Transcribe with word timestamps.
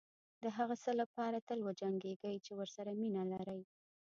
دهغه 0.43 0.75
څه 0.83 0.91
لپاره 1.01 1.45
تل 1.47 1.59
وجنګېږئ 1.67 2.35
چې 2.45 2.51
ورسره 2.59 2.91
مینه 3.01 3.23
لرئ. 3.31 3.61